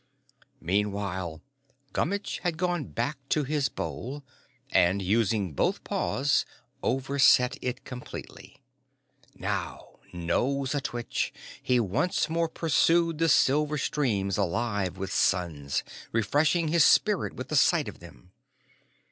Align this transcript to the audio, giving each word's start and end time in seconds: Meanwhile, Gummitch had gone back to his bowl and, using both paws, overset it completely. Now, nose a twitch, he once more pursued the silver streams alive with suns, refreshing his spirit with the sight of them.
Meanwhile, 0.59 1.43
Gummitch 1.93 2.39
had 2.39 2.57
gone 2.57 2.85
back 2.85 3.19
to 3.29 3.43
his 3.43 3.69
bowl 3.69 4.23
and, 4.71 4.99
using 4.99 5.53
both 5.53 5.83
paws, 5.83 6.43
overset 6.81 7.55
it 7.61 7.83
completely. 7.85 8.63
Now, 9.35 9.99
nose 10.11 10.73
a 10.73 10.81
twitch, 10.81 11.31
he 11.61 11.79
once 11.79 12.31
more 12.31 12.49
pursued 12.49 13.19
the 13.19 13.29
silver 13.29 13.77
streams 13.77 14.39
alive 14.39 14.97
with 14.97 15.13
suns, 15.13 15.83
refreshing 16.11 16.69
his 16.69 16.83
spirit 16.83 17.35
with 17.35 17.49
the 17.49 17.55
sight 17.55 17.87
of 17.87 17.99
them. 17.99 18.31